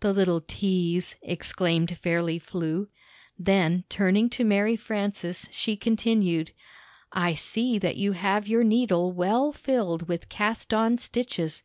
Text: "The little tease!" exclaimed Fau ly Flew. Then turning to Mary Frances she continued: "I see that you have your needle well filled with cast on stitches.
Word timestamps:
"The 0.00 0.14
little 0.14 0.40
tease!" 0.40 1.16
exclaimed 1.20 1.98
Fau 1.98 2.22
ly 2.24 2.38
Flew. 2.38 2.88
Then 3.38 3.84
turning 3.90 4.30
to 4.30 4.42
Mary 4.42 4.76
Frances 4.76 5.46
she 5.50 5.76
continued: 5.76 6.52
"I 7.12 7.34
see 7.34 7.78
that 7.78 7.98
you 7.98 8.12
have 8.12 8.48
your 8.48 8.64
needle 8.64 9.12
well 9.12 9.52
filled 9.52 10.08
with 10.08 10.30
cast 10.30 10.72
on 10.72 10.96
stitches. 10.96 11.62